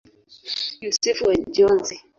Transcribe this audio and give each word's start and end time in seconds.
Yosefu 0.83 1.21
wa 1.27 1.35
Njozi. 1.39 1.95